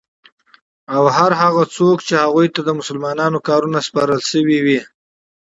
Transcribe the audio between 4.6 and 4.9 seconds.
وی